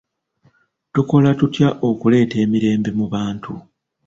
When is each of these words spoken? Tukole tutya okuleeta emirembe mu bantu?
Tukole 0.93 1.29
tutya 1.39 1.69
okuleeta 1.89 2.35
emirembe 2.45 2.89
mu 2.99 3.05
bantu? 3.13 3.53